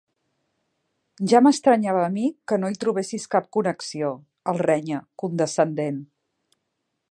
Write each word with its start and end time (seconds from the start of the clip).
Ja 1.33 1.41
m'estranyava 1.47 2.01
a 2.05 2.07
mi 2.15 2.23
que 2.51 2.59
no 2.63 2.71
hi 2.75 2.79
trobessis 2.85 3.29
cap 3.35 3.51
connexió 3.59 4.11
—el 4.25 4.63
renya, 4.65 5.05
condescendent. 5.25 6.01